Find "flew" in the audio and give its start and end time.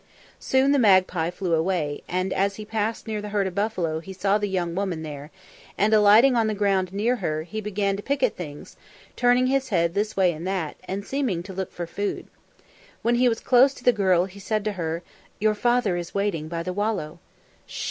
1.29-1.53